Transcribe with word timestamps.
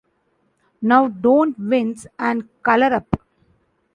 Now, 0.81 1.09
don’t 1.09 1.59
wince, 1.59 2.07
and 2.17 2.49
colour 2.63 2.91
up! 2.91 3.21